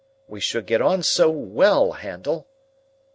We 0.27 0.39
should 0.39 0.65
get 0.65 0.81
on 0.81 1.03
so 1.03 1.29
well, 1.29 1.91
Handel!" 1.91 2.47